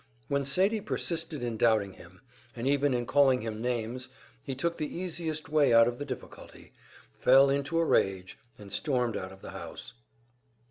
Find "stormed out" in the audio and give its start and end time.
8.73-9.31